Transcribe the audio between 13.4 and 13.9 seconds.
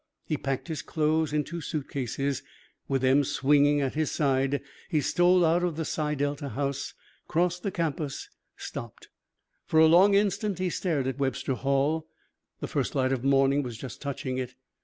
was